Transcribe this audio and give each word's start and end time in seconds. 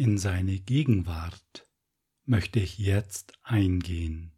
In 0.00 0.16
seine 0.16 0.58
Gegenwart 0.58 1.68
möchte 2.24 2.58
ich 2.58 2.78
jetzt 2.78 3.34
eingehen. 3.42 4.32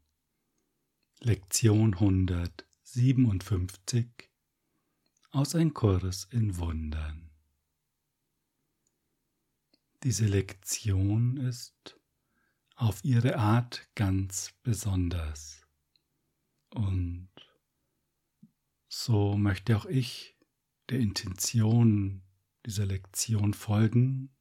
Lektion 1.21 1.95
157 1.95 4.09
aus 5.31 5.55
Ein 5.55 5.73
Kurs 5.73 6.27
in 6.33 6.59
Wundern. 6.59 7.31
Diese 10.03 10.27
Lektion 10.27 11.37
ist 11.37 11.97
auf 12.75 13.05
ihre 13.05 13.39
Art 13.39 13.89
ganz 13.95 14.55
besonders. 14.65 15.65
Und 16.71 17.31
so 18.89 19.37
möchte 19.37 19.77
auch 19.77 19.87
ich 19.87 20.35
der 20.89 20.99
Intention 20.99 22.25
dieser 22.67 22.87
Lektion 22.87 23.55
folgen, 23.55 24.35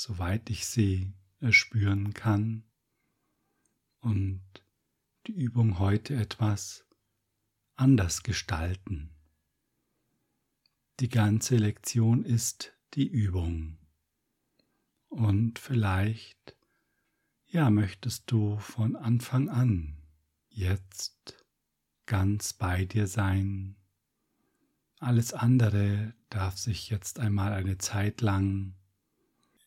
soweit 0.00 0.48
ich 0.48 0.66
sie 0.66 1.12
erspüren 1.40 2.14
kann 2.14 2.64
und 4.00 4.40
die 5.26 5.32
Übung 5.32 5.78
heute 5.78 6.14
etwas 6.14 6.86
anders 7.76 8.22
gestalten. 8.22 9.10
Die 11.00 11.10
ganze 11.10 11.56
Lektion 11.56 12.24
ist 12.24 12.72
die 12.94 13.06
Übung. 13.06 13.76
Und 15.08 15.58
vielleicht, 15.58 16.56
ja, 17.46 17.68
möchtest 17.68 18.30
du 18.30 18.58
von 18.58 18.96
Anfang 18.96 19.50
an 19.50 19.98
jetzt 20.48 21.44
ganz 22.06 22.54
bei 22.54 22.86
dir 22.86 23.06
sein. 23.06 23.76
Alles 24.98 25.34
andere 25.34 26.14
darf 26.30 26.56
sich 26.56 26.88
jetzt 26.88 27.18
einmal 27.18 27.52
eine 27.52 27.76
Zeit 27.76 28.22
lang 28.22 28.79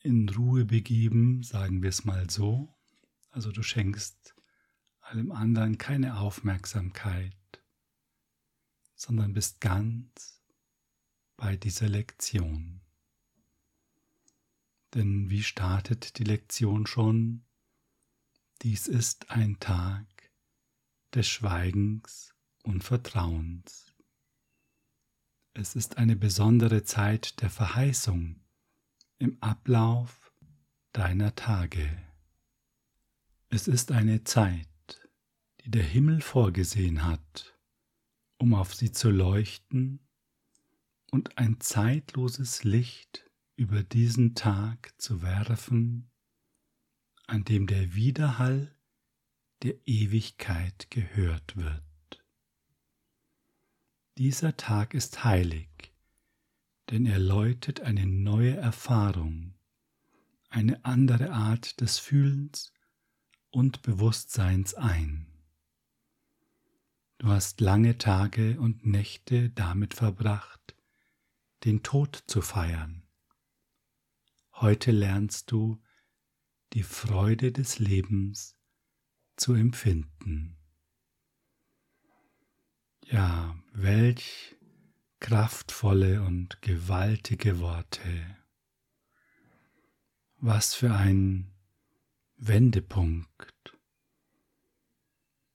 in 0.04 0.28
Ruhe 0.28 0.66
begeben, 0.66 1.44
sagen 1.44 1.82
wir 1.82 1.90
es 1.90 2.04
mal 2.04 2.30
so. 2.30 2.76
Also 3.32 3.52
du 3.52 3.64
schenkst 3.64 4.36
allem 5.00 5.32
anderen 5.32 5.78
keine 5.78 6.18
Aufmerksamkeit, 6.18 7.36
sondern 8.96 9.34
bist 9.34 9.62
ganz 9.62 10.42
bei 11.38 11.56
dieser 11.56 11.90
Lektion. 11.90 12.82
Denn 14.94 15.30
wie 15.30 15.42
startet 15.42 16.20
die 16.20 16.24
Lektion 16.24 16.86
schon? 16.86 17.46
Dies 18.62 18.88
ist 18.88 19.32
ein 19.32 19.60
Tag 19.60 20.06
des 21.14 21.28
Schweigens 21.28 22.36
und 22.64 22.84
Vertrauens. 22.84 23.94
Es 25.54 25.76
ist 25.76 25.98
eine 25.98 26.16
besondere 26.16 26.84
Zeit 26.84 27.42
der 27.42 27.50
Verheißung 27.50 28.43
im 29.24 29.38
Ablauf 29.42 30.34
deiner 30.92 31.34
Tage. 31.34 31.90
Es 33.48 33.70
ist 33.70 33.94
eine 33.94 34.26
Zeit, 34.26 34.68
die 35.62 35.72
der 35.72 35.82
Himmel 35.82 36.20
vorgesehen 36.20 37.06
hat, 37.06 37.58
um 38.38 38.54
auf 38.54 38.76
sie 38.76 38.92
zu 38.92 39.10
leuchten 39.10 40.06
und 41.10 41.38
ein 41.38 41.62
zeitloses 41.62 42.66
Licht 42.66 43.32
über 43.56 43.82
diesen 43.82 44.36
Tag 44.36 44.94
zu 44.98 45.22
werfen, 45.22 46.12
an 47.26 47.46
dem 47.46 47.66
der 47.66 47.96
Widerhall 47.96 48.78
der 49.62 49.76
Ewigkeit 49.86 50.92
gehört 50.92 51.56
wird. 51.56 52.26
Dieser 54.18 54.58
Tag 54.58 54.94
ist 54.94 55.24
heilig, 55.24 55.93
denn 56.94 57.06
er 57.06 57.20
läutet 57.20 57.82
eine 57.82 58.06
neue 58.06 58.56
Erfahrung, 58.56 59.56
eine 60.48 60.86
andere 60.86 61.32
Art 61.32 61.82
des 61.82 62.00
Fühlens 62.00 62.72
und 63.50 63.82
Bewusstseins 63.82 64.76
ein. 64.76 65.28
Du 67.18 67.28
hast 67.28 67.60
lange 67.60 67.98
Tage 67.98 68.62
und 68.62 68.86
Nächte 68.86 69.50
damit 69.50 69.96
verbracht, 69.96 70.76
den 71.66 71.84
Tod 71.84 72.24
zu 72.28 72.42
feiern 72.42 73.04
Heute 74.56 74.92
lernst 74.92 75.52
du 75.52 75.82
die 76.74 76.84
Freude 76.84 77.52
des 77.52 77.80
Lebens 77.80 78.56
zu 79.36 79.56
empfinden. 79.56 80.58
Ja, 83.06 83.58
welch 83.74 84.56
kraftvolle 85.24 86.22
und 86.22 86.62
gewaltige 86.62 87.62
Worte. 87.62 88.36
Was 90.36 90.76
für 90.76 90.94
ein 90.94 91.50
Wendepunkt. 92.36 93.80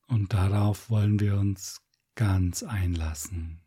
Und 0.07 0.33
darauf 0.33 0.89
wollen 0.89 1.21
wir 1.21 1.37
uns 1.37 1.83
ganz 2.15 2.63
einlassen. 2.63 3.61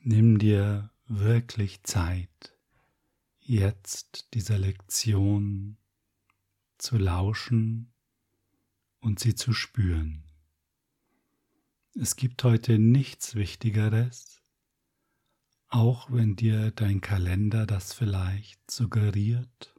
Nimm 0.00 0.40
dir 0.40 0.90
wirklich 1.06 1.84
Zeit 1.84 2.58
jetzt 3.38 4.34
dieser 4.34 4.58
Lektion 4.58 5.78
zu 6.76 6.98
lauschen 6.98 7.94
und 8.98 9.20
sie 9.20 9.36
zu 9.36 9.52
spüren. 9.52 10.24
Es 11.94 12.16
gibt 12.16 12.42
heute 12.42 12.80
nichts 12.80 13.36
Wichtigeres, 13.36 14.42
auch 15.68 16.10
wenn 16.10 16.36
dir 16.36 16.70
dein 16.70 17.00
Kalender 17.00 17.66
das 17.66 17.92
vielleicht 17.92 18.70
suggeriert 18.70 19.74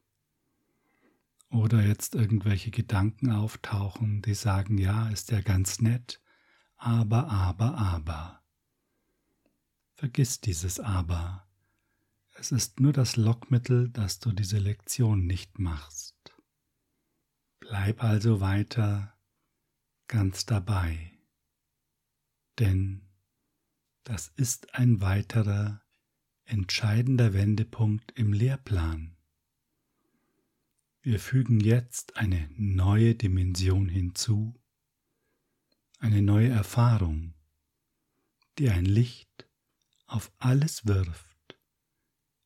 oder 1.50 1.82
jetzt 1.82 2.16
irgendwelche 2.16 2.72
Gedanken 2.72 3.32
auftauchen, 3.32 4.22
die 4.22 4.34
sagen, 4.34 4.78
ja, 4.78 5.10
ist 5.10 5.32
ja 5.32 5.42
ganz 5.42 5.82
nett, 5.82 6.22
aber, 6.76 7.30
aber, 7.30 7.78
aber. 7.78 8.42
Vergiss 9.96 10.42
dieses 10.42 10.80
aber 10.80 11.48
es 12.40 12.52
ist 12.52 12.80
nur 12.80 12.94
das 12.94 13.16
Lockmittel, 13.16 13.90
dass 13.90 14.20
du 14.20 14.32
diese 14.32 14.60
Lektion 14.60 15.26
nicht 15.26 15.58
machst. 15.58 16.36
Bleib 17.60 18.04
also 18.04 18.42
weiter 18.42 19.18
ganz 20.08 20.46
dabei, 20.46 21.18
denn 22.60 23.07
das 24.08 24.30
ist 24.38 24.74
ein 24.74 25.02
weiterer 25.02 25.82
entscheidender 26.46 27.34
Wendepunkt 27.34 28.14
im 28.18 28.32
Lehrplan. 28.32 29.18
Wir 31.02 31.20
fügen 31.20 31.60
jetzt 31.60 32.16
eine 32.16 32.50
neue 32.56 33.16
Dimension 33.16 33.90
hinzu, 33.90 34.56
eine 36.00 36.22
neue 36.22 36.48
Erfahrung, 36.48 37.34
die 38.58 38.70
ein 38.70 38.86
Licht 38.86 39.46
auf 40.06 40.32
alles 40.38 40.86
wirft, 40.86 41.60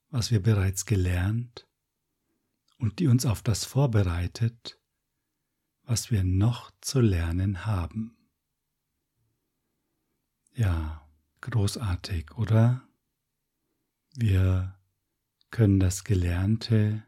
was 0.09 0.31
wir 0.31 0.41
bereits 0.41 0.87
gelernt 0.87 1.67
und 2.79 2.97
die 2.97 3.05
uns 3.05 3.23
auf 3.27 3.43
das 3.43 3.65
vorbereitet, 3.65 4.79
was 5.83 6.09
wir 6.09 6.23
noch 6.23 6.71
zu 6.81 7.01
lernen 7.01 7.67
haben. 7.67 8.17
Ja, 10.55 11.00
großartig, 11.41 12.37
oder? 12.37 12.87
Wir 14.13 14.79
können 15.49 15.79
das 15.79 16.03
Gelernte 16.03 17.03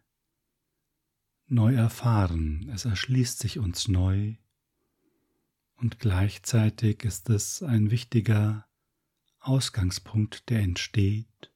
neu 1.47 1.73
erfahren, 1.75 2.69
es 2.73 2.85
erschließt 2.85 3.39
sich 3.39 3.59
uns 3.59 3.87
neu 3.87 4.35
und 5.75 5.99
gleichzeitig 5.99 7.03
ist 7.03 7.29
es 7.29 7.61
ein 7.61 7.91
wichtiger 7.91 8.65
Ausgangspunkt, 9.39 10.49
der 10.49 10.61
entsteht, 10.61 11.51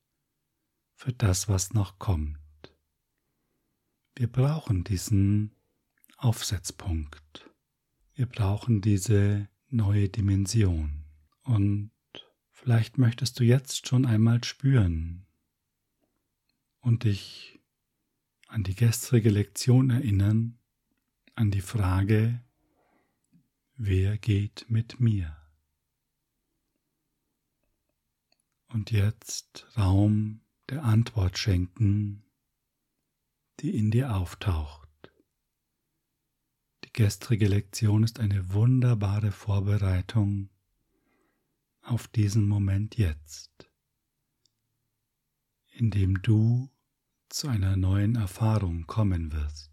für 0.96 1.14
das, 1.14 1.48
was 1.48 1.74
noch 1.74 2.00
kommt. 2.00 2.38
Wir 4.16 4.28
brauchen 4.28 4.84
diesen 4.84 5.56
Aufsetzpunkt. 6.18 7.50
Wir 8.16 8.26
brauchen 8.26 8.82
diese 8.82 9.48
neue 9.70 10.10
Dimension. 10.10 11.06
Und 11.44 11.92
vielleicht 12.58 12.98
möchtest 12.98 13.40
du 13.40 13.44
jetzt 13.44 13.88
schon 13.88 14.06
einmal 14.08 14.44
spüren 14.44 15.28
und 16.82 17.04
dich 17.04 17.60
an 18.48 18.64
die 18.64 18.74
gestrige 18.74 19.30
Lektion 19.30 19.92
erinnern, 19.92 20.58
an 21.36 21.52
die 21.52 21.62
Frage, 21.62 22.44
wer 23.76 24.18
geht 24.18 24.66
mit 24.70 25.00
mir? 25.00 25.38
Und 28.70 28.90
jetzt 28.92 29.68
Raum 29.78 30.42
der 30.70 30.84
Antwort 30.84 31.38
schenken, 31.38 32.24
die 33.60 33.78
in 33.78 33.92
dir 33.92 34.16
auftaucht. 34.16 34.90
Die 36.86 36.92
gestrige 36.92 37.48
Lektion 37.48 38.04
ist 38.04 38.20
eine 38.20 38.52
wunderbare 38.52 39.32
Vorbereitung 39.32 40.50
auf 41.88 42.08
diesen 42.08 42.48
Moment 42.48 42.98
jetzt, 42.98 43.70
in 45.70 45.90
dem 45.90 46.22
du 46.22 46.70
zu 47.30 47.48
einer 47.48 47.78
neuen 47.78 48.16
Erfahrung 48.16 48.88
kommen 48.88 49.32
wirst. 49.32 49.72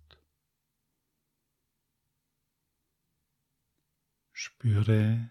Spüre 4.33 5.31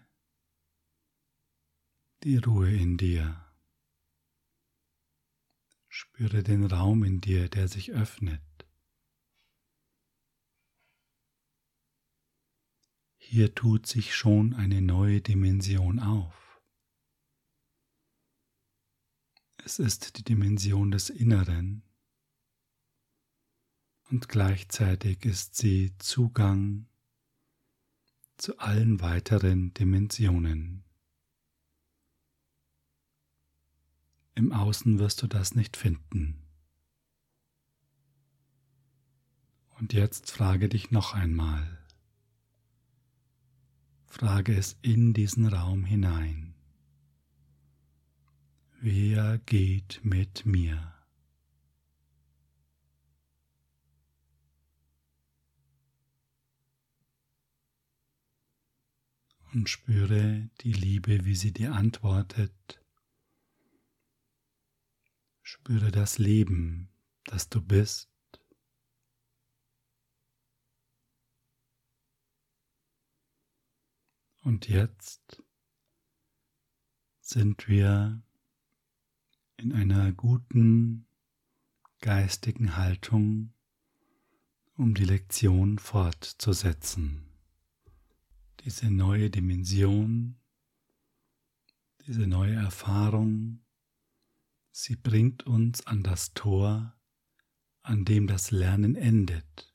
die 2.22 2.36
Ruhe 2.36 2.74
in 2.74 2.96
dir. 2.96 3.40
Spüre 5.88 6.42
den 6.42 6.64
Raum 6.64 7.04
in 7.04 7.20
dir, 7.20 7.48
der 7.48 7.68
sich 7.68 7.92
öffnet. 7.92 8.42
Hier 13.16 13.54
tut 13.54 13.86
sich 13.86 14.14
schon 14.14 14.54
eine 14.54 14.82
neue 14.82 15.20
Dimension 15.20 15.98
auf. 15.98 16.43
Es 19.64 19.78
ist 19.78 20.18
die 20.18 20.24
Dimension 20.24 20.90
des 20.90 21.08
Inneren 21.08 21.82
und 24.10 24.28
gleichzeitig 24.28 25.24
ist 25.24 25.56
sie 25.56 25.96
Zugang 25.96 26.86
zu 28.36 28.58
allen 28.58 29.00
weiteren 29.00 29.72
Dimensionen. 29.72 30.84
Im 34.34 34.52
Außen 34.52 34.98
wirst 34.98 35.22
du 35.22 35.28
das 35.28 35.54
nicht 35.54 35.78
finden. 35.78 36.42
Und 39.78 39.94
jetzt 39.94 40.30
frage 40.30 40.68
dich 40.68 40.90
noch 40.90 41.14
einmal. 41.14 41.82
Frage 44.04 44.54
es 44.54 44.76
in 44.82 45.14
diesen 45.14 45.46
Raum 45.46 45.86
hinein. 45.86 46.53
Wer 48.86 49.38
geht 49.38 50.04
mit 50.04 50.44
mir? 50.44 50.94
Und 59.54 59.70
spüre 59.70 60.50
die 60.60 60.74
Liebe, 60.74 61.24
wie 61.24 61.34
sie 61.34 61.50
dir 61.50 61.72
antwortet 61.72 62.78
Spüre 65.40 65.90
das 65.90 66.18
Leben, 66.18 66.90
das 67.24 67.48
du 67.48 67.62
bist. 67.62 68.10
Und 74.42 74.68
jetzt 74.68 75.42
sind 77.22 77.66
wir 77.66 78.22
in 79.56 79.72
einer 79.72 80.12
guten 80.12 81.06
geistigen 82.00 82.76
Haltung, 82.76 83.52
um 84.76 84.94
die 84.94 85.04
Lektion 85.04 85.78
fortzusetzen. 85.78 87.26
Diese 88.64 88.90
neue 88.90 89.30
Dimension, 89.30 90.36
diese 92.06 92.26
neue 92.26 92.54
Erfahrung 92.54 93.64
Sie 94.76 94.96
bringt 94.96 95.46
uns 95.46 95.86
an 95.86 96.02
das 96.02 96.34
Tor, 96.34 96.96
an 97.82 98.04
dem 98.04 98.26
das 98.26 98.50
Lernen 98.50 98.96
endet, 98.96 99.72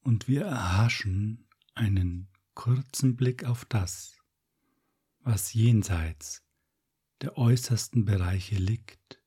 und 0.00 0.26
wir 0.26 0.42
erhaschen 0.42 1.46
einen 1.76 2.26
kurzen 2.54 3.14
Blick 3.14 3.44
auf 3.44 3.64
das, 3.64 4.16
was 5.20 5.54
jenseits 5.54 6.42
der 7.20 7.36
äußersten 7.36 8.04
Bereiche 8.04 8.56
liegt, 8.56 9.20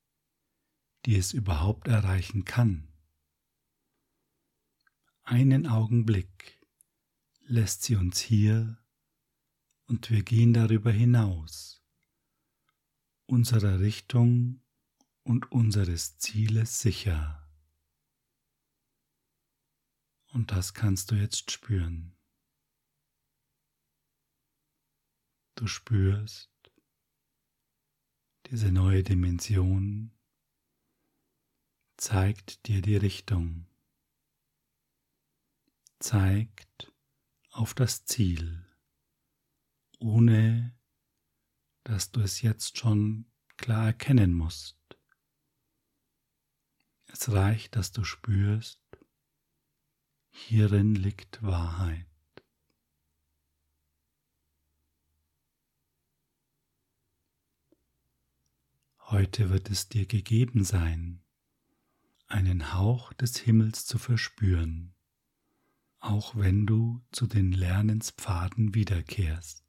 die 1.06 1.18
es 1.18 1.34
überhaupt 1.34 1.88
erreichen 1.88 2.46
kann. 2.46 2.88
Einen 5.24 5.68
Augenblick 5.68 6.60
lässt 7.46 7.84
sie 7.84 7.96
uns 7.96 8.20
hier 8.20 8.78
und 9.86 10.10
wir 10.10 10.24
gehen 10.24 10.54
darüber 10.54 10.92
hinaus 10.92 11.84
unserer 13.26 13.80
Richtung 13.80 14.62
und 15.24 15.52
unseres 15.52 16.18
Zieles 16.18 16.80
sicher. 16.80 17.40
Und 20.34 20.52
das 20.52 20.74
kannst 20.74 21.12
du 21.12 21.16
jetzt 21.16 21.52
spüren. 21.52 22.16
Du 25.56 25.68
spürst 25.68 26.53
diese 28.48 28.72
neue 28.72 29.04
Dimension, 29.04 30.12
zeigt 31.98 32.68
dir 32.68 32.82
die 32.82 32.98
Richtung, 32.98 33.66
zeigt 36.00 36.92
auf 37.52 37.74
das 37.74 38.06
Ziel, 38.06 38.66
ohne 40.00 40.76
dass 41.84 42.12
du 42.12 42.22
es 42.22 42.42
jetzt 42.42 42.78
schon 42.78 43.26
klar 43.58 43.88
erkennen 43.88 44.34
musst. 44.34 44.78
Es 47.06 47.32
reicht, 47.32 47.76
dass 47.76 47.92
du 47.92 48.04
spürst, 48.04 48.82
hierin 50.32 50.96
liegt 50.96 51.44
Wahrheit. 51.44 52.13
Heute 59.14 59.52
wird 59.52 59.70
es 59.70 59.90
dir 59.90 60.08
gegeben 60.08 60.64
sein, 60.64 61.22
einen 62.26 62.74
Hauch 62.74 63.14
des 63.14 63.38
Himmels 63.38 63.86
zu 63.86 64.00
verspüren, 64.00 64.96
auch 66.00 66.36
wenn 66.36 66.66
du 66.66 67.00
zu 67.12 67.28
den 67.28 67.52
Lernenspfaden 67.52 68.74
wiederkehrst. 68.74 69.64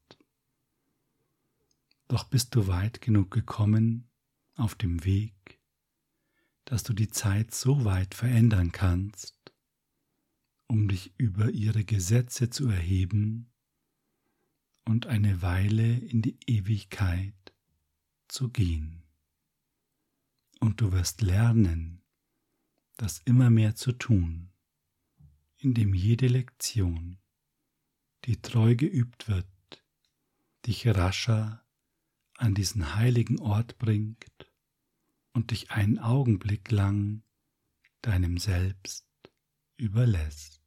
Doch 2.09 2.25
bist 2.25 2.55
du 2.55 2.69
weit 2.69 3.03
genug 3.03 3.31
gekommen 3.33 4.09
auf 4.55 4.77
dem 4.77 5.05
Weg, 5.05 5.61
dass 6.65 6.83
du 6.83 6.95
die 6.95 7.11
Zeit 7.11 7.53
so 7.53 7.85
weit 7.85 8.15
verändern 8.15 8.73
kannst, 8.73 9.53
um 10.69 10.89
dich 10.89 11.13
über 11.19 11.51
ihre 11.51 11.85
Gesetze 11.85 12.49
zu 12.49 12.67
erheben 12.71 13.53
und 14.87 15.05
eine 15.05 15.43
Weile 15.43 15.99
in 15.99 16.23
die 16.23 16.39
Ewigkeit 16.47 17.53
zu 18.27 18.49
gehen. 18.49 19.04
Und 20.65 20.81
du 20.81 20.93
wirst 20.93 21.21
lernen, 21.21 22.03
das 22.97 23.19
immer 23.27 23.51
mehr 23.51 23.75
zu 23.75 23.93
tun, 23.93 24.51
indem 25.59 25.93
jede 25.93 26.27
Lektion, 26.27 27.19
die 28.25 28.41
treu 28.41 28.75
geübt 28.75 29.29
wird, 29.29 29.47
dich 30.65 30.87
rascher 30.87 31.63
an 32.39 32.55
diesen 32.55 32.95
heiligen 32.95 33.41
Ort 33.41 33.77
bringt 33.77 34.51
und 35.35 35.51
dich 35.51 35.71
einen 35.71 35.99
Augenblick 35.99 36.71
lang 36.71 37.23
deinem 38.01 38.39
Selbst 38.39 39.07
überlässt. 39.77 40.63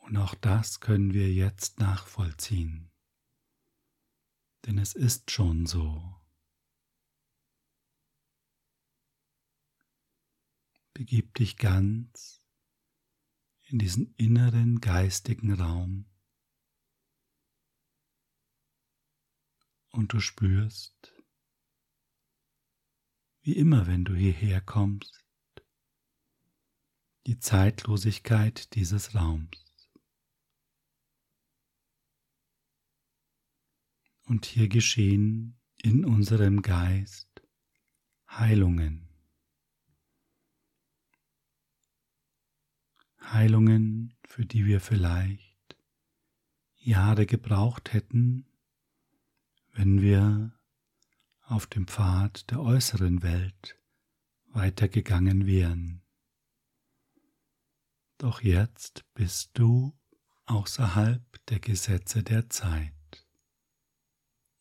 Und 0.00 0.18
auch 0.18 0.34
das 0.34 0.80
können 0.80 1.14
wir 1.14 1.32
jetzt 1.32 1.78
nachvollziehen, 1.78 2.90
denn 4.66 4.76
es 4.76 4.92
ist 4.92 5.30
schon 5.30 5.64
so. 5.64 6.15
Begib 10.96 11.34
dich 11.34 11.58
ganz 11.58 12.42
in 13.64 13.78
diesen 13.78 14.14
inneren 14.14 14.80
geistigen 14.80 15.52
Raum 15.52 16.06
und 19.90 20.14
du 20.14 20.20
spürst, 20.20 21.14
wie 23.42 23.58
immer, 23.58 23.86
wenn 23.86 24.06
du 24.06 24.14
hierher 24.14 24.62
kommst, 24.62 25.22
die 27.26 27.38
Zeitlosigkeit 27.40 28.74
dieses 28.74 29.14
Raums. 29.14 29.90
Und 34.24 34.46
hier 34.46 34.68
geschehen 34.68 35.60
in 35.82 36.06
unserem 36.06 36.62
Geist 36.62 37.42
Heilungen. 38.30 39.05
Heilungen, 43.32 44.14
für 44.24 44.44
die 44.44 44.66
wir 44.66 44.80
vielleicht 44.80 45.76
Jahre 46.76 47.26
gebraucht 47.26 47.92
hätten, 47.92 48.46
wenn 49.72 50.00
wir 50.00 50.52
auf 51.42 51.66
dem 51.66 51.86
Pfad 51.86 52.50
der 52.50 52.60
äußeren 52.60 53.22
Welt 53.22 53.78
weitergegangen 54.48 55.46
wären. 55.46 56.02
Doch 58.18 58.40
jetzt 58.40 59.04
bist 59.14 59.50
du 59.54 59.96
außerhalb 60.46 61.22
der 61.46 61.60
Gesetze 61.60 62.22
der 62.22 62.48
Zeit. 62.48 62.92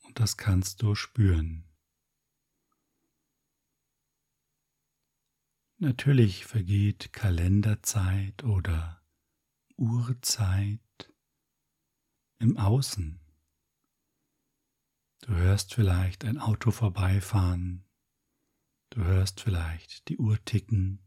Und 0.04 0.20
das 0.20 0.38
kannst 0.38 0.82
du 0.82 0.96
spüren. 0.96 1.64
Natürlich 5.78 6.46
vergeht 6.46 7.12
Kalenderzeit 7.12 8.46
oder 8.46 9.04
Uhrzeit 9.76 10.80
im 12.40 12.56
Außen. 12.58 13.20
Du 15.22 15.34
hörst 15.36 15.74
vielleicht 15.74 16.24
ein 16.24 16.38
Auto 16.38 16.72
vorbeifahren, 16.72 17.84
du 18.92 19.04
hörst 19.04 19.42
vielleicht 19.42 20.08
die 20.08 20.18
Uhr 20.18 20.38
ticken, 20.46 21.02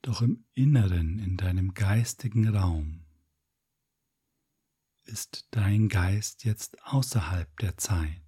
doch 0.00 0.22
im 0.22 0.46
Inneren, 0.54 1.18
in 1.18 1.36
deinem 1.36 1.74
geistigen 1.74 2.48
Raum, 2.48 3.04
ist 5.04 5.46
dein 5.50 5.90
Geist 5.90 6.44
jetzt 6.44 6.82
außerhalb 6.84 7.54
der 7.58 7.76
Zeit. 7.76 8.23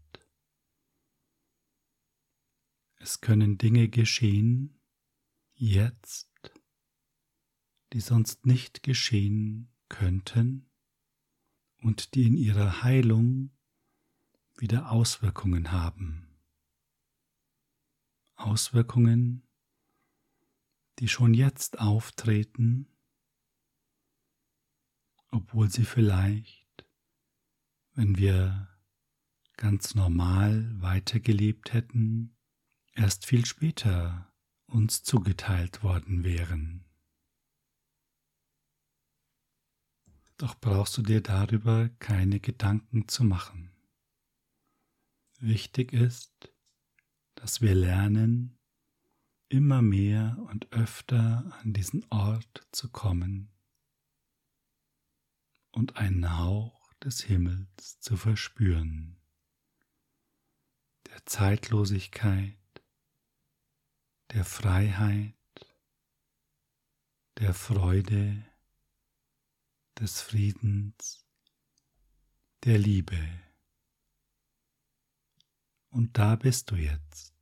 Es 3.06 3.20
können 3.20 3.56
Dinge 3.56 3.88
geschehen, 3.88 4.80
jetzt, 5.54 6.28
die 7.92 8.00
sonst 8.00 8.46
nicht 8.46 8.82
geschehen 8.82 9.72
könnten 9.88 10.68
und 11.78 12.16
die 12.16 12.26
in 12.26 12.36
ihrer 12.36 12.82
Heilung 12.82 13.56
wieder 14.56 14.90
Auswirkungen 14.90 15.70
haben. 15.70 16.36
Auswirkungen, 18.34 19.46
die 20.98 21.06
schon 21.06 21.32
jetzt 21.32 21.78
auftreten, 21.78 22.88
obwohl 25.30 25.70
sie 25.70 25.84
vielleicht, 25.84 26.84
wenn 27.92 28.16
wir 28.16 28.76
ganz 29.56 29.94
normal 29.94 30.74
weitergelebt 30.80 31.72
hätten, 31.72 32.35
erst 32.96 33.26
viel 33.26 33.44
später 33.44 34.32
uns 34.66 35.02
zugeteilt 35.02 35.82
worden 35.82 36.24
wären. 36.24 36.84
Doch 40.38 40.58
brauchst 40.60 40.96
du 40.98 41.02
dir 41.02 41.22
darüber 41.22 41.88
keine 41.98 42.40
Gedanken 42.40 43.08
zu 43.08 43.24
machen. 43.24 43.70
Wichtig 45.38 45.92
ist, 45.92 46.52
dass 47.34 47.60
wir 47.60 47.74
lernen, 47.74 48.58
immer 49.48 49.80
mehr 49.80 50.38
und 50.50 50.72
öfter 50.72 51.56
an 51.60 51.72
diesen 51.72 52.04
Ort 52.10 52.66
zu 52.72 52.90
kommen 52.90 53.52
und 55.70 55.96
einen 55.96 56.36
Hauch 56.38 56.92
des 56.94 57.22
Himmels 57.22 58.00
zu 58.00 58.16
verspüren, 58.16 59.20
der 61.06 61.24
Zeitlosigkeit, 61.26 62.56
der 64.32 64.44
Freiheit, 64.44 65.34
der 67.38 67.54
Freude, 67.54 68.44
des 69.98 70.20
Friedens, 70.20 71.24
der 72.64 72.78
Liebe. 72.78 73.18
Und 75.88 76.18
da 76.18 76.36
bist 76.36 76.70
du 76.70 76.76
jetzt. 76.76 77.34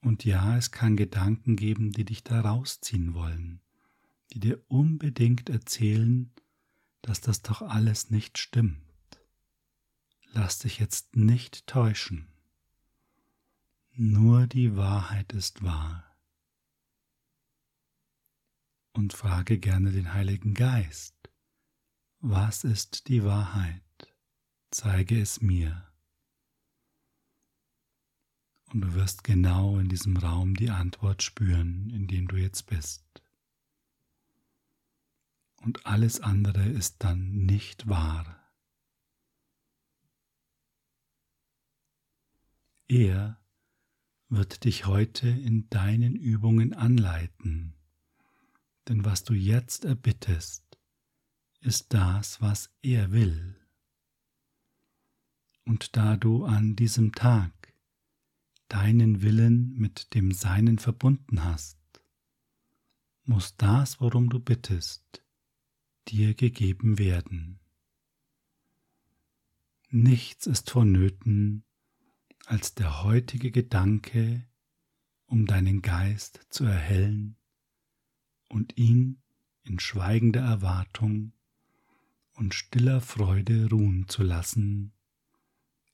Und 0.00 0.24
ja, 0.24 0.56
es 0.56 0.72
kann 0.72 0.96
Gedanken 0.96 1.54
geben, 1.54 1.92
die 1.92 2.04
dich 2.04 2.24
da 2.24 2.40
rausziehen 2.40 3.14
wollen, 3.14 3.60
die 4.32 4.40
dir 4.40 4.64
unbedingt 4.66 5.48
erzählen, 5.48 6.32
dass 7.02 7.20
das 7.20 7.42
doch 7.42 7.62
alles 7.62 8.10
nicht 8.10 8.38
stimmt. 8.38 8.82
Lass 10.32 10.58
dich 10.58 10.78
jetzt 10.78 11.14
nicht 11.14 11.66
täuschen. 11.66 12.31
Nur 13.94 14.46
die 14.46 14.74
Wahrheit 14.74 15.34
ist 15.34 15.62
wahr 15.62 16.16
und 18.94 19.12
frage 19.12 19.58
gerne 19.58 19.92
den 19.92 20.14
Heiligen 20.14 20.54
Geist, 20.54 21.14
was 22.20 22.64
ist 22.64 23.08
die 23.08 23.22
Wahrheit? 23.22 23.82
Zeige 24.70 25.20
es 25.20 25.42
mir. 25.42 25.92
Und 28.72 28.80
du 28.80 28.94
wirst 28.94 29.24
genau 29.24 29.78
in 29.78 29.90
diesem 29.90 30.16
Raum 30.16 30.54
die 30.54 30.70
Antwort 30.70 31.22
spüren, 31.22 31.90
in 31.90 32.06
dem 32.06 32.28
du 32.28 32.36
jetzt 32.36 32.64
bist. 32.68 33.04
Und 35.56 35.84
alles 35.84 36.20
andere 36.20 36.66
ist 36.66 37.04
dann 37.04 37.44
nicht 37.44 37.90
wahr. 37.90 38.38
Er 42.88 43.41
wird 44.32 44.64
dich 44.64 44.86
heute 44.86 45.28
in 45.28 45.68
deinen 45.70 46.16
Übungen 46.16 46.72
anleiten 46.72 47.74
denn 48.88 49.04
was 49.04 49.24
du 49.24 49.34
jetzt 49.34 49.84
erbittest, 49.84 50.64
ist 51.60 51.92
das, 51.92 52.40
was 52.40 52.70
er 52.82 53.12
will. 53.12 53.56
Und 55.64 55.96
da 55.96 56.16
du 56.16 56.44
an 56.44 56.74
diesem 56.74 57.12
Tag 57.12 57.52
deinen 58.68 59.22
Willen 59.22 59.74
mit 59.74 60.14
dem 60.14 60.32
Seinen 60.32 60.78
verbunden 60.78 61.44
hast, 61.44 61.78
muss 63.24 63.56
das, 63.56 64.00
worum 64.00 64.28
du 64.28 64.40
bittest, 64.40 65.22
dir 66.08 66.34
gegeben 66.34 66.98
werden. 66.98 67.60
Nichts 69.90 70.48
ist 70.48 70.70
vonnöten 70.70 71.64
als 72.46 72.74
der 72.74 73.02
heutige 73.02 73.50
Gedanke, 73.50 74.46
um 75.26 75.46
deinen 75.46 75.82
Geist 75.82 76.46
zu 76.50 76.64
erhellen 76.64 77.36
und 78.48 78.76
ihn 78.76 79.22
in 79.62 79.78
schweigender 79.78 80.42
Erwartung 80.42 81.32
und 82.34 82.54
stiller 82.54 83.00
Freude 83.00 83.68
ruhen 83.70 84.08
zu 84.08 84.22
lassen, 84.22 84.92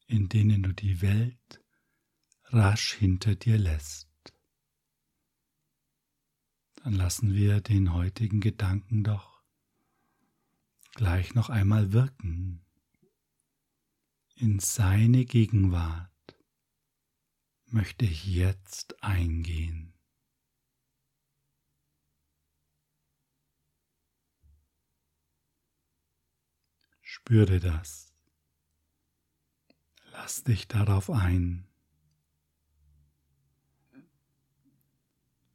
in 0.06 0.28
denen 0.28 0.62
du 0.62 0.72
die 0.72 1.02
Welt 1.02 1.62
rasch 2.44 2.94
hinter 2.94 3.34
dir 3.34 3.58
lässt. 3.58 4.08
Dann 6.76 6.94
lassen 6.94 7.34
wir 7.34 7.60
den 7.60 7.92
heutigen 7.92 8.40
Gedanken 8.40 9.04
doch 9.04 9.42
gleich 10.94 11.34
noch 11.34 11.50
einmal 11.50 11.92
wirken 11.92 12.64
in 14.34 14.58
seine 14.60 15.24
Gegenwart 15.24 16.10
möchte 17.70 18.04
ich 18.04 18.24
jetzt 18.26 19.02
eingehen. 19.02 19.92
Spüre 27.02 27.60
das. 27.60 28.12
Lass 30.12 30.44
dich 30.44 30.68
darauf 30.68 31.10
ein. 31.10 31.66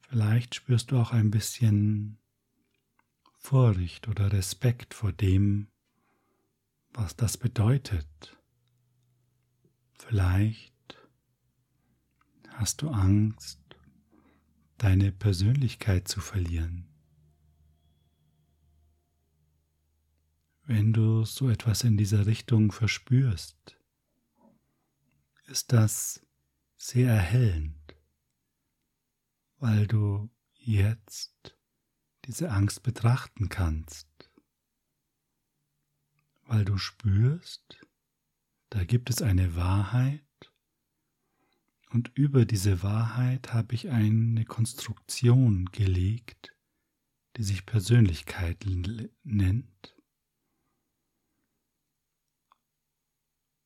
Vielleicht 0.02 0.56
spürst 0.56 0.92
du 0.92 0.98
auch 0.98 1.12
ein 1.12 1.32
bisschen 1.32 2.20
Furcht 3.40 4.08
oder 4.08 4.32
Respekt 4.32 4.94
vor 4.94 5.12
dem, 5.12 5.68
was 6.92 7.16
das 7.16 7.38
bedeutet. 7.38 8.38
Vielleicht 9.98 10.73
hast 12.54 12.82
du 12.82 12.90
Angst, 12.90 13.60
deine 14.78 15.12
Persönlichkeit 15.12 16.08
zu 16.08 16.22
verlieren. 16.22 16.88
Wenn 20.66 20.94
du 20.94 21.26
so 21.26 21.50
etwas 21.50 21.84
in 21.84 21.98
dieser 21.98 22.26
Richtung 22.26 22.72
verspürst, 22.72 23.78
ist 25.48 25.74
das 25.74 26.26
sehr 26.78 27.10
erhellend, 27.10 27.96
weil 29.58 29.88
du 29.88 30.30
jetzt 30.54 31.58
diese 32.26 32.50
Angst 32.52 32.84
betrachten 32.84 33.50
kannst, 33.50 34.08
weil 36.46 36.64
du 36.64 36.78
spürst, 36.78 37.86
da 38.70 38.84
gibt 38.86 39.10
es 39.10 39.22
eine 39.22 39.56
Wahrheit 39.56 40.23
und 41.94 42.12
über 42.16 42.46
diese 42.46 42.84
Wahrheit 42.84 43.54
habe 43.54 43.76
ich 43.76 43.90
eine 43.90 44.46
Konstruktion 44.46 45.68
gelegt, 45.68 46.56
die 47.38 47.44
sich 47.44 47.66
Persönlichkeit 47.66 48.66
nennt 49.24 49.96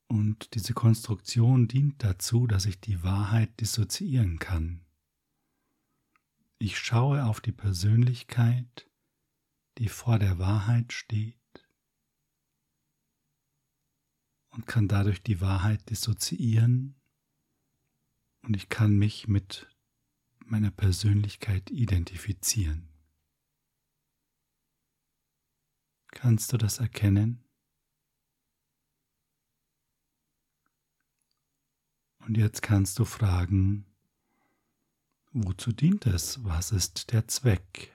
Und 0.08 0.56
diese 0.56 0.74
Konstruktion 0.74 1.68
dient 1.68 2.04
dazu, 2.04 2.48
dass 2.48 2.66
ich 2.66 2.80
die 2.80 3.04
Wahrheit 3.04 3.60
dissoziieren 3.60 4.40
kann. 4.40 4.86
Ich 6.60 6.80
schaue 6.80 7.26
auf 7.26 7.42
die 7.42 7.52
Persönlichkeit, 7.52 8.90
die 9.78 9.90
vor 9.90 10.18
der 10.18 10.40
Wahrheit 10.40 10.94
steht 10.94 11.36
und 14.50 14.66
kann 14.66 14.88
dadurch 14.88 15.22
die 15.22 15.42
Wahrheit 15.42 15.90
dissoziieren 15.90 16.97
und 18.48 18.56
ich 18.56 18.70
kann 18.70 18.98
mich 18.98 19.28
mit 19.28 19.68
meiner 20.40 20.72
Persönlichkeit 20.72 21.70
identifizieren. 21.70 22.88
Kannst 26.12 26.54
du 26.54 26.58
das 26.58 26.80
erkennen? 26.80 27.44
Und 32.20 32.38
jetzt 32.38 32.62
kannst 32.62 32.98
du 33.00 33.06
fragen, 33.06 33.86
wozu 35.34 35.74
dient 35.74 36.06
es? 36.06 36.42
Was 36.46 36.72
ist 36.72 37.12
der 37.12 37.28
Zweck? 37.28 37.92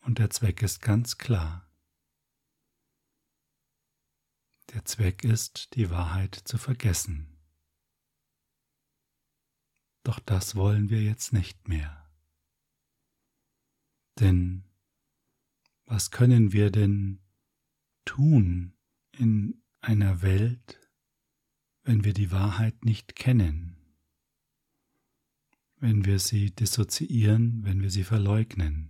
Und 0.00 0.18
der 0.18 0.30
Zweck 0.30 0.62
ist 0.62 0.80
ganz 0.80 1.18
klar. 1.18 1.71
Der 4.72 4.84
Zweck 4.86 5.22
ist, 5.22 5.74
die 5.74 5.90
Wahrheit 5.90 6.34
zu 6.34 6.56
vergessen. 6.56 7.26
Doch 10.02 10.18
das 10.18 10.56
wollen 10.56 10.88
wir 10.88 11.02
jetzt 11.02 11.34
nicht 11.34 11.68
mehr. 11.68 12.10
Denn 14.18 14.64
was 15.84 16.10
können 16.10 16.52
wir 16.52 16.70
denn 16.70 17.20
tun 18.06 18.72
in 19.12 19.62
einer 19.80 20.22
Welt, 20.22 20.90
wenn 21.82 22.04
wir 22.04 22.14
die 22.14 22.30
Wahrheit 22.30 22.84
nicht 22.84 23.14
kennen, 23.14 23.76
wenn 25.76 26.06
wir 26.06 26.18
sie 26.18 26.50
dissoziieren, 26.50 27.62
wenn 27.64 27.82
wir 27.82 27.90
sie 27.90 28.04
verleugnen? 28.04 28.88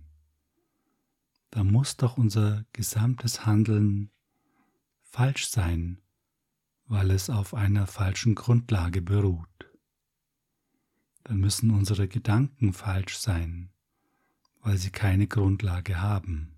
Da 1.49 1.63
muss 1.63 1.97
doch 1.97 2.17
unser 2.17 2.65
gesamtes 2.71 3.45
Handeln 3.45 4.11
falsch 5.13 5.47
sein, 5.47 6.01
weil 6.85 7.11
es 7.11 7.29
auf 7.29 7.53
einer 7.53 7.85
falschen 7.85 8.33
Grundlage 8.33 9.03
beruht. 9.03 9.71
Dann 11.23 11.37
müssen 11.37 11.69
unsere 11.69 12.07
Gedanken 12.07 12.73
falsch 12.73 13.19
sein, 13.19 13.71
weil 14.61 14.79
sie 14.79 14.89
keine 14.89 15.27
Grundlage 15.27 16.01
haben. 16.01 16.55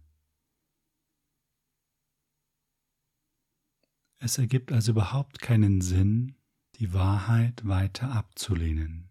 Es 4.20 4.38
ergibt 4.38 4.72
also 4.72 4.94
überhaupt 4.94 5.40
keinen 5.40 5.82
Sinn, 5.82 6.38
die 6.76 6.94
Wahrheit 6.94 7.68
weiter 7.68 8.14
abzulehnen. 8.14 9.10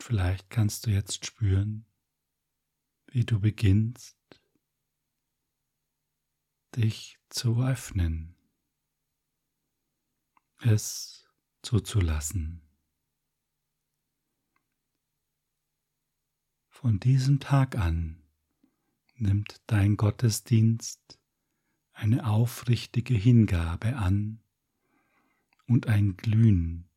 Vielleicht 0.00 0.50
kannst 0.50 0.86
du 0.86 0.90
jetzt 0.90 1.24
spüren, 1.24 1.86
wie 3.06 3.24
du 3.24 3.38
beginnst, 3.38 4.17
dich 6.76 7.18
zu 7.28 7.62
öffnen, 7.62 8.34
es 10.60 11.28
zuzulassen. 11.62 12.62
Von 16.68 17.00
diesem 17.00 17.40
Tag 17.40 17.76
an 17.76 18.22
nimmt 19.16 19.60
dein 19.66 19.96
Gottesdienst 19.96 21.18
eine 21.92 22.26
aufrichtige 22.26 23.14
Hingabe 23.14 23.96
an 23.96 24.40
und 25.66 25.88
ein 25.88 26.16
Glühen, 26.16 26.88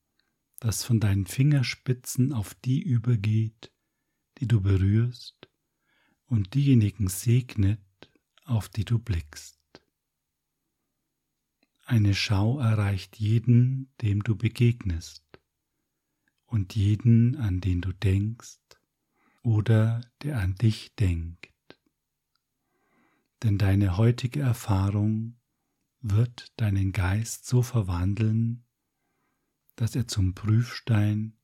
das 0.59 0.83
von 0.83 0.99
deinen 0.99 1.25
Fingerspitzen 1.25 2.33
auf 2.33 2.53
die 2.53 2.81
übergeht, 2.81 3.71
die 4.37 4.47
du 4.47 4.61
berührst 4.61 5.49
und 6.27 6.53
diejenigen 6.53 7.07
segnet, 7.07 7.79
auf 8.45 8.69
die 8.69 8.85
du 8.85 8.99
blickst. 8.99 9.60
Eine 11.91 12.15
Schau 12.15 12.57
erreicht 12.57 13.17
jeden, 13.17 13.91
dem 14.01 14.23
du 14.23 14.37
begegnest, 14.37 15.25
und 16.45 16.73
jeden, 16.73 17.35
an 17.35 17.59
den 17.59 17.81
du 17.81 17.91
denkst 17.91 18.61
oder 19.43 19.99
der 20.21 20.39
an 20.39 20.55
dich 20.55 20.95
denkt. 20.95 21.51
Denn 23.43 23.57
deine 23.57 23.97
heutige 23.97 24.39
Erfahrung 24.39 25.35
wird 25.99 26.53
deinen 26.55 26.93
Geist 26.93 27.45
so 27.45 27.61
verwandeln, 27.61 28.63
dass 29.75 29.93
er 29.93 30.07
zum 30.07 30.33
Prüfstein 30.33 31.37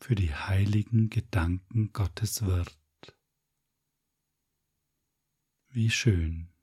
für 0.00 0.14
die 0.14 0.34
heiligen 0.34 1.10
Gedanken 1.10 1.92
Gottes 1.92 2.40
wird. 2.40 2.74
Wie 5.68 5.90
schön. 5.90 6.53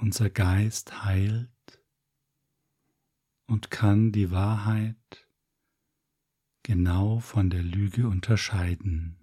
Unser 0.00 0.30
Geist 0.30 1.04
heilt 1.04 1.50
und 3.46 3.72
kann 3.72 4.12
die 4.12 4.30
Wahrheit 4.30 5.28
genau 6.62 7.18
von 7.18 7.50
der 7.50 7.64
Lüge 7.64 8.06
unterscheiden. 8.06 9.16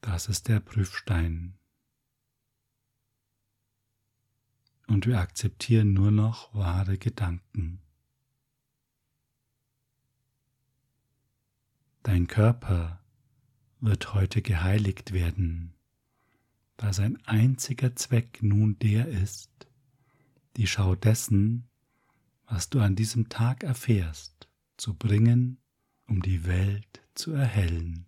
Das 0.00 0.28
ist 0.28 0.48
der 0.48 0.60
Prüfstein. 0.60 1.58
Und 4.86 5.06
wir 5.06 5.20
akzeptieren 5.20 5.92
nur 5.92 6.10
noch 6.10 6.54
wahre 6.54 6.96
Gedanken. 6.96 7.82
Dein 12.02 12.26
Körper 12.26 13.04
wird 13.80 14.14
heute 14.14 14.40
geheiligt 14.40 15.12
werden, 15.12 15.74
da 16.80 16.94
sein 16.94 17.18
einziger 17.26 17.94
Zweck 17.94 18.42
nun 18.42 18.78
der 18.78 19.06
ist, 19.06 19.50
die 20.56 20.66
Schau 20.66 20.94
dessen, 20.94 21.68
was 22.46 22.70
du 22.70 22.80
an 22.80 22.96
diesem 22.96 23.28
Tag 23.28 23.64
erfährst, 23.64 24.48
zu 24.78 24.94
bringen, 24.94 25.58
um 26.06 26.22
die 26.22 26.46
Welt 26.46 27.02
zu 27.14 27.32
erhellen. 27.32 28.06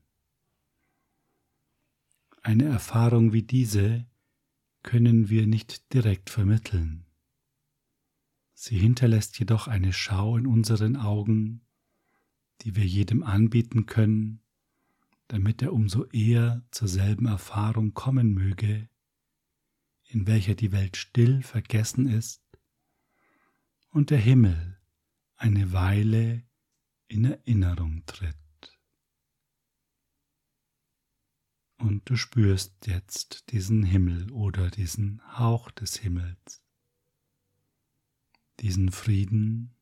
Eine 2.40 2.64
Erfahrung 2.64 3.34
wie 3.34 3.42
diese 3.42 4.06
können 4.82 5.28
wir 5.28 5.46
nicht 5.46 5.92
direkt 5.92 6.30
vermitteln. 6.30 7.04
Sie 8.54 8.78
hinterlässt 8.78 9.38
jedoch 9.38 9.68
eine 9.68 9.92
Schau 9.92 10.38
in 10.38 10.46
unseren 10.46 10.96
Augen, 10.96 11.60
die 12.62 12.74
wir 12.74 12.86
jedem 12.86 13.22
anbieten 13.22 13.84
können, 13.84 14.41
damit 15.32 15.62
er 15.62 15.72
umso 15.72 16.04
eher 16.08 16.62
zur 16.72 16.88
selben 16.88 17.24
Erfahrung 17.24 17.94
kommen 17.94 18.34
möge, 18.34 18.90
in 20.04 20.26
welcher 20.26 20.54
die 20.54 20.72
Welt 20.72 20.98
still 20.98 21.42
vergessen 21.42 22.06
ist 22.06 22.42
und 23.88 24.10
der 24.10 24.18
Himmel 24.18 24.78
eine 25.36 25.72
Weile 25.72 26.44
in 27.08 27.24
Erinnerung 27.24 28.04
tritt. 28.04 28.36
Und 31.78 32.10
du 32.10 32.16
spürst 32.16 32.86
jetzt 32.86 33.52
diesen 33.52 33.84
Himmel 33.84 34.30
oder 34.32 34.70
diesen 34.70 35.22
Hauch 35.38 35.70
des 35.70 35.96
Himmels, 35.96 36.62
diesen 38.60 38.90
Frieden, 38.90 39.74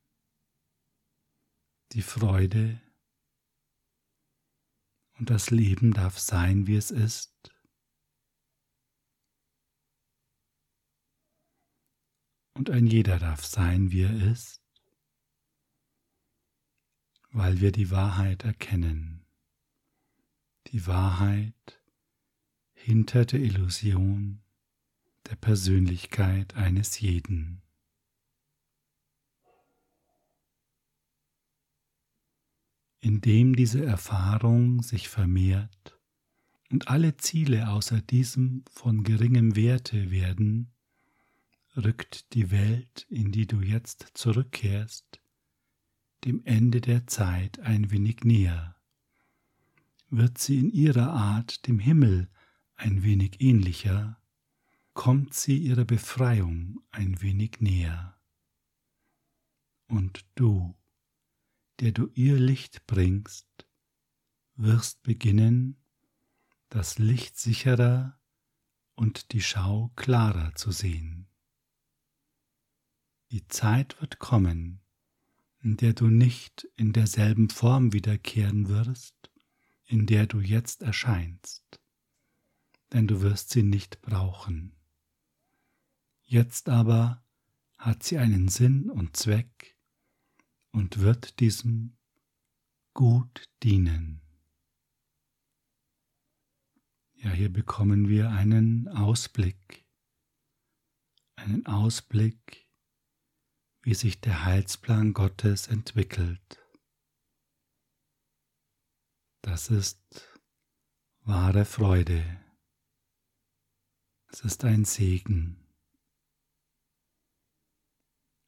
die 1.91 2.03
Freude, 2.03 2.81
und 5.21 5.29
das 5.29 5.51
Leben 5.51 5.93
darf 5.93 6.19
sein, 6.19 6.67
wie 6.67 6.77
es 6.77 6.91
ist. 6.91 7.53
Und 12.55 12.71
ein 12.71 12.87
jeder 12.87 13.19
darf 13.19 13.45
sein, 13.45 13.91
wie 13.91 14.03
er 14.03 14.33
ist, 14.33 14.63
weil 17.33 17.61
wir 17.61 17.71
die 17.71 17.91
Wahrheit 17.91 18.45
erkennen. 18.45 19.27
Die 20.69 20.87
Wahrheit 20.87 21.83
hinter 22.73 23.27
der 23.27 23.41
Illusion 23.41 24.43
der 25.27 25.37
Persönlichkeit 25.37 26.55
eines 26.55 26.99
jeden. 26.99 27.61
Indem 33.01 33.57
diese 33.57 33.85
Erfahrung 33.85 34.83
sich 34.83 35.09
vermehrt 35.09 35.99
und 36.71 36.89
alle 36.89 37.17
Ziele 37.17 37.71
außer 37.71 38.01
diesem 38.01 38.65
von 38.71 39.03
geringem 39.03 39.57
Werte 39.57 40.11
werden, 40.11 40.73
rückt 41.77 42.35
die 42.35 42.51
Welt, 42.51 43.07
in 43.09 43.33
die 43.33 43.47
du 43.47 43.61
jetzt 43.61 44.11
zurückkehrst, 44.15 45.21
dem 46.25 46.45
Ende 46.45 46.81
der 46.81 47.07
Zeit 47.07 47.61
ein 47.61 47.91
wenig 47.91 48.25
näher, 48.25 48.77
wird 50.11 50.39
sie 50.39 50.59
in 50.59 50.71
ihrer 50.71 51.13
Art 51.13 51.67
dem 51.67 51.79
Himmel 51.79 52.29
ein 52.77 53.03
wenig 53.03 53.41
ähnlicher, 53.41 54.21
kommt 54.93 55.35
sie 55.35 55.57
ihrer 55.57 55.85
Befreiung 55.85 56.81
ein 56.91 57.23
wenig 57.23 57.61
näher. 57.61 58.19
Und 59.87 60.25
du, 60.35 60.75
der 61.81 61.93
du 61.93 62.09
ihr 62.15 62.39
Licht 62.39 62.87
bringst, 62.87 63.49
wirst 64.55 65.03
beginnen, 65.03 65.83
das 66.69 66.99
Licht 66.99 67.39
sicherer 67.39 68.21
und 68.95 69.33
die 69.33 69.41
Schau 69.41 69.91
klarer 69.97 70.55
zu 70.55 70.73
sehen. 70.73 71.27
Die 73.31 73.49
Zeit 73.49 74.01
wird 74.01 74.19
kommen, 74.19 74.83
in 75.63 75.77
der 75.79 75.95
du 75.95 76.09
nicht 76.09 76.69
in 76.77 76.93
derselben 76.93 77.49
Form 77.49 77.93
wiederkehren 77.93 78.69
wirst, 78.69 79.31
in 79.87 80.07
der 80.07 80.27
du 80.27 80.41
jetzt 80.41 80.83
erscheinst, 80.83 81.81
denn 82.93 83.07
du 83.07 83.23
wirst 83.23 83.51
sie 83.51 83.63
nicht 83.63 84.03
brauchen. 84.03 84.77
Jetzt 86.23 86.69
aber 86.69 87.25
hat 87.79 88.03
sie 88.03 88.19
einen 88.19 88.49
Sinn 88.49 88.91
und 88.91 89.17
Zweck 89.17 89.77
und 90.73 91.01
wird 91.01 91.41
diesem 91.41 91.97
gut 92.95 93.49
dienen. 93.63 94.21
Ja, 97.15 97.31
hier 97.31 97.53
bekommen 97.53 98.09
wir 98.09 98.31
einen 98.31 98.89
Ausblick, 98.89 99.85
einen 101.37 101.67
Ausblick 101.67 102.71
wie 103.83 103.95
sich 103.95 104.21
der 104.21 104.45
Heilsplan 104.45 105.15
Gottes 105.15 105.69
entwickelt. 105.69 106.59
Das 109.43 109.71
ist 109.71 110.39
wahre 111.23 111.65
Freude. 111.65 112.25
Es 114.29 114.43
ist 114.43 114.65
ein 114.65 114.85
Segen. 114.85 115.57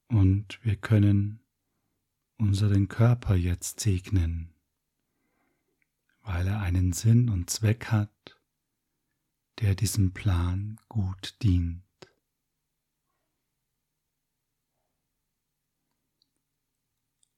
Und 0.07 0.63
wir 0.63 0.75
können 0.75 1.42
unseren 2.37 2.87
Körper 2.87 3.35
jetzt 3.35 3.79
segnen, 3.79 4.53
weil 6.21 6.47
er 6.47 6.61
einen 6.61 6.93
Sinn 6.93 7.29
und 7.29 7.49
Zweck 7.49 7.87
hat, 7.87 8.39
der 9.59 9.75
diesem 9.75 10.13
Plan 10.13 10.79
gut 10.89 11.35
dient. 11.41 11.83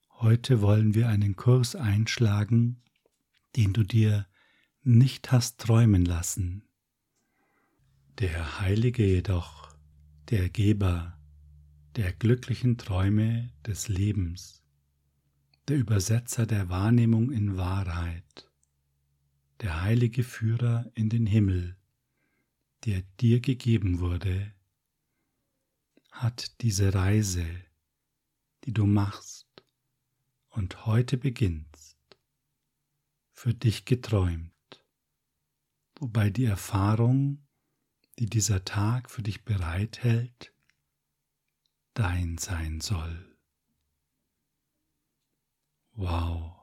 Heute 0.10 0.62
wollen 0.62 0.96
wir 0.96 1.10
einen 1.10 1.36
Kurs 1.36 1.76
einschlagen, 1.76 2.82
den 3.56 3.74
du 3.74 3.84
dir 3.84 4.28
nicht 4.82 5.32
hast 5.32 5.60
träumen 5.60 6.06
lassen. 6.06 6.64
Der 8.20 8.62
Heilige 8.62 9.06
jedoch, 9.06 9.76
der 10.30 10.50
Geber 10.50 11.20
der 11.96 12.14
glücklichen 12.14 12.78
Träume 12.78 13.52
des 13.66 13.88
Lebens, 13.88 14.65
der 15.68 15.78
Übersetzer 15.78 16.46
der 16.46 16.70
Wahrnehmung 16.70 17.32
in 17.32 17.58
Wahrheit, 17.58 18.52
der 19.62 19.82
heilige 19.82 20.24
Führer 20.24 20.92
in 20.94 21.10
den 21.10 21.26
Himmel, 21.26 21.76
der 22.86 23.02
dir 23.20 23.40
gegeben 23.40 24.00
wurde, 24.00 24.54
hat 26.12 26.62
diese 26.62 26.94
Reise, 26.94 27.46
die 28.64 28.74
du 28.74 28.86
machst, 28.86 29.48
und 30.50 30.86
heute 30.86 31.18
beginnst, 31.18 31.98
für 33.34 33.54
dich 33.54 33.86
geträumt, 33.86 34.54
wobei 35.98 36.30
die 36.30 36.46
Erfahrung, 36.46 37.46
die 38.20 38.28
dieser 38.28 38.64
Tag 38.64 39.10
für 39.10 39.22
dich 39.22 39.44
bereithält, 39.44 40.54
dein 41.94 42.38
sein 42.38 42.80
soll. 42.80 43.35
Wow. 45.96 46.54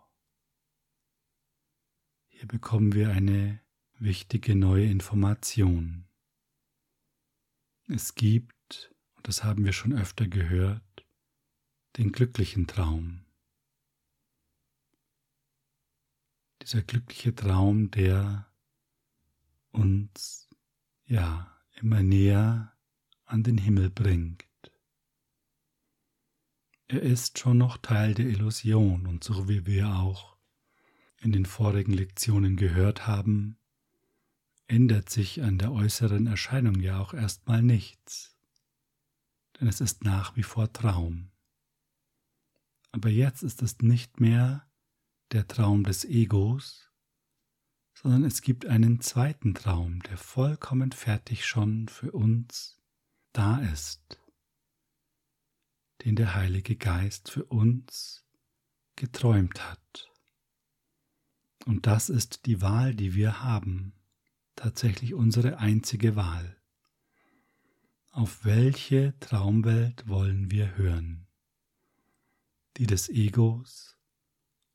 Hier 2.28 2.46
bekommen 2.46 2.92
wir 2.92 3.10
eine 3.10 3.60
wichtige 3.98 4.54
neue 4.54 4.86
Information. 4.86 6.06
Es 7.88 8.14
gibt, 8.14 8.94
und 9.16 9.28
das 9.28 9.44
haben 9.44 9.64
wir 9.64 9.72
schon 9.72 9.92
öfter 9.92 10.26
gehört, 10.26 11.06
den 11.96 12.12
glücklichen 12.12 12.66
Traum. 12.66 13.24
dieser 16.62 16.82
glückliche 16.82 17.34
Traum, 17.34 17.90
der 17.90 18.46
uns 19.72 20.48
ja 21.04 21.60
immer 21.74 22.02
näher 22.02 22.72
an 23.24 23.42
den 23.42 23.58
Himmel 23.58 23.90
bringt. 23.90 24.46
Er 26.92 27.00
ist 27.00 27.38
schon 27.38 27.56
noch 27.56 27.78
Teil 27.78 28.12
der 28.12 28.26
Illusion 28.26 29.06
und 29.06 29.24
so 29.24 29.48
wie 29.48 29.64
wir 29.64 29.96
auch 29.96 30.36
in 31.22 31.32
den 31.32 31.46
vorigen 31.46 31.94
Lektionen 31.94 32.54
gehört 32.54 33.06
haben, 33.06 33.56
ändert 34.66 35.08
sich 35.08 35.42
an 35.42 35.56
der 35.56 35.72
äußeren 35.72 36.26
Erscheinung 36.26 36.80
ja 36.80 37.00
auch 37.00 37.14
erstmal 37.14 37.62
nichts, 37.62 38.36
denn 39.58 39.68
es 39.68 39.80
ist 39.80 40.04
nach 40.04 40.36
wie 40.36 40.42
vor 40.42 40.70
Traum. 40.70 41.30
Aber 42.90 43.08
jetzt 43.08 43.42
ist 43.42 43.62
es 43.62 43.78
nicht 43.78 44.20
mehr 44.20 44.68
der 45.30 45.48
Traum 45.48 45.84
des 45.84 46.04
Egos, 46.04 46.90
sondern 47.94 48.22
es 48.22 48.42
gibt 48.42 48.66
einen 48.66 49.00
zweiten 49.00 49.54
Traum, 49.54 50.02
der 50.02 50.18
vollkommen 50.18 50.92
fertig 50.92 51.46
schon 51.46 51.88
für 51.88 52.12
uns 52.12 52.82
da 53.32 53.60
ist, 53.60 54.21
den 56.04 56.16
der 56.16 56.34
Heilige 56.34 56.76
Geist 56.76 57.30
für 57.30 57.44
uns 57.44 58.24
geträumt 58.96 59.68
hat. 59.70 60.10
Und 61.64 61.86
das 61.86 62.08
ist 62.08 62.46
die 62.46 62.60
Wahl, 62.60 62.94
die 62.94 63.14
wir 63.14 63.42
haben, 63.42 63.94
tatsächlich 64.56 65.14
unsere 65.14 65.58
einzige 65.58 66.16
Wahl. 66.16 66.56
Auf 68.10 68.44
welche 68.44 69.18
Traumwelt 69.20 70.08
wollen 70.08 70.50
wir 70.50 70.76
hören? 70.76 71.26
Die 72.76 72.86
des 72.86 73.08
Egos 73.08 73.96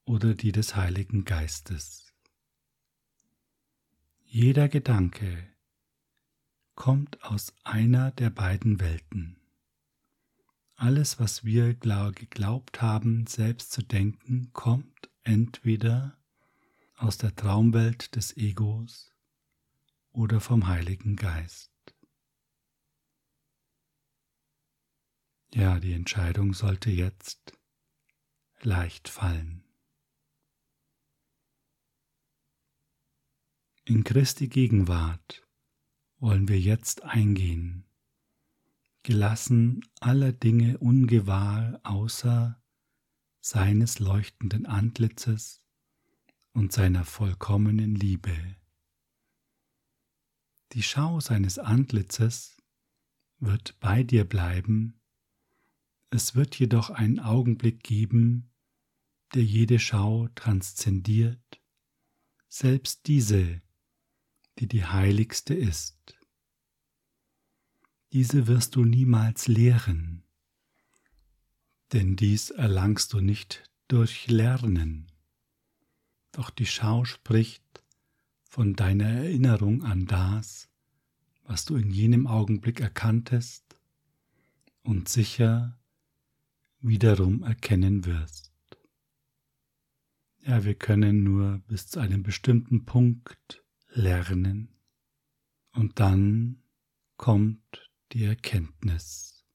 oder 0.06 0.34
die 0.34 0.52
des 0.52 0.76
Heiligen 0.76 1.26
Geistes. 1.26 2.14
Jeder 4.24 4.70
Gedanke 4.70 5.48
kommt 6.76 7.24
aus 7.24 7.54
einer 7.64 8.12
der 8.12 8.30
beiden 8.30 8.80
Welten. 8.80 9.40
Alles, 10.80 11.20
was 11.20 11.44
wir 11.44 11.74
geglaubt 11.74 12.84
haben, 12.84 13.26
selbst 13.26 13.72
zu 13.72 13.82
denken, 13.82 14.54
kommt 14.54 15.10
entweder 15.24 16.16
aus 16.98 17.18
der 17.18 17.36
Traumwelt 17.36 18.16
des 18.16 18.38
Egos 18.38 19.12
oder 20.12 20.40
vom 20.40 20.68
Heiligen 20.68 21.16
Geist. 21.16 21.72
Ja, 25.52 25.80
die 25.80 25.94
Entscheidung 25.94 26.54
sollte 26.54 26.92
jetzt 26.92 27.58
leicht 28.62 29.10
fallen. 29.10 29.64
In 33.84 34.04
Christi 34.04 34.48
Gegenwart 34.48 35.44
wollen 36.20 36.48
wir 36.48 36.60
jetzt 36.60 37.02
eingehen, 37.02 37.87
gelassen 39.08 39.86
aller 40.02 40.34
Dinge 40.34 40.80
ungewahr 40.80 41.80
außer 41.84 42.62
seines 43.40 44.00
leuchtenden 44.00 44.66
Antlitzes 44.66 45.64
und 46.52 46.74
seiner 46.74 47.06
vollkommenen 47.06 47.96
Liebe. 47.96 48.36
Die 50.74 50.84
Schau 50.84 51.22
seines 51.22 51.58
Antlitzes 51.58 52.58
wird 53.40 53.80
bei 53.80 54.04
dir 54.04 54.26
bleiben, 54.26 55.00
es 56.10 56.36
wird 56.36 56.60
jedoch 56.60 56.90
einen 56.90 57.22
Augenblick 57.22 57.84
geben, 57.84 58.52
der 59.34 59.44
jede 59.46 59.80
Schau 59.80 60.28
transzendiert, 60.36 61.62
selbst 62.50 63.08
diese 63.08 63.62
die 64.60 64.68
die 64.68 64.84
heiligste 64.84 65.54
ist. 65.54 66.17
Diese 68.14 68.48
wirst 68.48 68.76
du 68.76 68.86
niemals 68.86 69.48
lehren, 69.48 70.24
denn 71.92 72.16
dies 72.16 72.52
erlangst 72.52 73.12
du 73.12 73.20
nicht 73.20 73.70
durch 73.90 74.28
Lernen. 74.28 75.12
Doch 76.32 76.50
die 76.50 76.66
Schau 76.66 77.04
spricht 77.04 77.84
von 78.46 78.76
deiner 78.76 79.10
Erinnerung 79.10 79.84
an 79.84 80.06
das, 80.06 80.70
was 81.44 81.66
du 81.66 81.76
in 81.76 81.90
jenem 81.92 82.28
Augenblick 82.28 82.80
erkanntest 82.80 83.78
und 84.84 85.10
sicher 85.10 85.78
wiederum 86.80 87.44
erkennen 87.44 88.06
wirst. 88.06 88.54
Ja, 90.40 90.64
wir 90.64 90.76
können 90.76 91.24
nur 91.24 91.60
bis 91.68 91.88
zu 91.88 92.00
einem 92.00 92.24
bestimmten 92.24 92.86
Punkt 92.86 93.64
lernen 93.90 94.70
und 95.74 96.00
dann 96.00 96.64
kommt 97.18 97.87
die 98.14 98.24
Erkenntnis. 98.24 99.46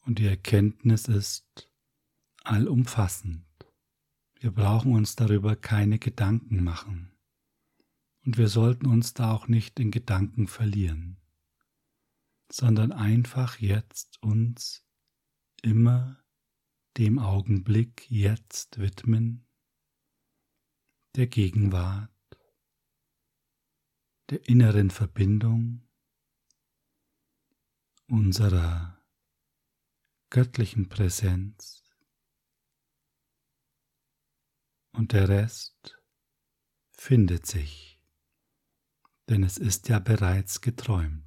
Und 0.00 0.18
die 0.18 0.26
Erkenntnis 0.26 1.08
ist 1.08 1.70
allumfassend. 2.42 3.46
Wir 4.38 4.50
brauchen 4.50 4.94
uns 4.94 5.16
darüber 5.16 5.56
keine 5.56 5.98
Gedanken 5.98 6.62
machen. 6.62 7.16
Und 8.24 8.36
wir 8.36 8.48
sollten 8.48 8.86
uns 8.86 9.14
da 9.14 9.32
auch 9.32 9.48
nicht 9.48 9.78
in 9.80 9.90
Gedanken 9.90 10.48
verlieren, 10.48 11.20
sondern 12.50 12.92
einfach 12.92 13.58
jetzt 13.58 14.22
uns 14.22 14.86
immer 15.62 16.22
dem 16.96 17.18
Augenblick 17.18 18.10
jetzt 18.10 18.78
widmen, 18.78 19.46
der 21.16 21.26
Gegenwart, 21.26 22.10
der 24.30 24.48
inneren 24.48 24.90
Verbindung 24.90 25.86
unserer 28.06 29.02
göttlichen 30.30 30.88
Präsenz 30.88 31.82
und 34.92 35.12
der 35.12 35.28
Rest 35.28 35.98
findet 36.92 37.46
sich, 37.46 38.00
denn 39.28 39.42
es 39.42 39.58
ist 39.58 39.88
ja 39.88 39.98
bereits 39.98 40.60
geträumt 40.60 41.24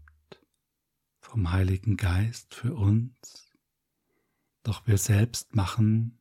vom 1.19 1.51
Heiligen 1.51 1.97
Geist 1.97 2.53
für 2.53 2.73
uns, 2.73 3.51
doch 4.63 4.87
wir 4.87 4.97
selbst 4.97 5.55
machen 5.55 6.19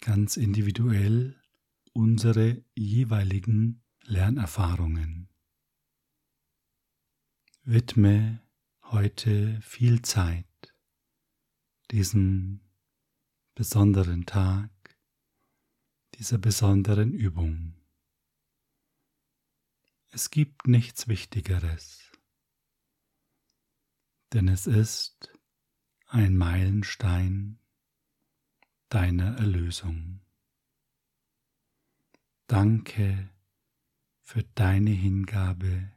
ganz 0.00 0.36
individuell 0.36 1.40
unsere 1.92 2.64
jeweiligen 2.74 3.84
Lernerfahrungen. 4.02 5.28
Widme 7.64 8.40
heute 8.92 9.58
viel 9.62 10.02
Zeit 10.02 10.46
diesem 11.90 12.60
besonderen 13.54 14.26
Tag, 14.26 14.70
dieser 16.16 16.36
besonderen 16.36 17.14
Übung. 17.14 17.74
Es 20.10 20.28
gibt 20.28 20.68
nichts 20.68 21.08
Wichtigeres, 21.08 22.12
denn 24.34 24.46
es 24.48 24.66
ist 24.66 25.32
ein 26.08 26.36
Meilenstein 26.36 27.58
deiner 28.90 29.38
Erlösung. 29.38 30.20
Danke 32.46 33.30
für 34.20 34.44
deine 34.54 34.90
Hingabe, 34.90 35.90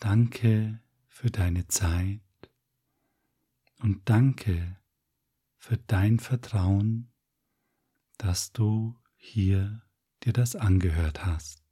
danke 0.00 0.80
für 1.16 1.30
deine 1.30 1.66
Zeit 1.66 2.20
und 3.78 4.06
danke 4.06 4.76
für 5.56 5.78
dein 5.78 6.18
Vertrauen, 6.18 7.10
dass 8.18 8.52
du 8.52 8.98
hier 9.16 9.80
dir 10.24 10.34
das 10.34 10.56
angehört 10.56 11.24
hast. 11.24 11.65